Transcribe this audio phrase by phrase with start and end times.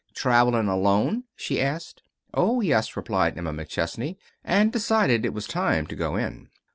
[0.15, 2.01] "Travelin' alone?" she asked.
[2.33, 6.49] "Oh, yes," replied Emma McChesney, and decided it was time to go in.